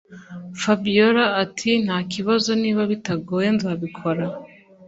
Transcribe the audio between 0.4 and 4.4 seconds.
Fabiora atintakibazo niba bitagoye nzabikora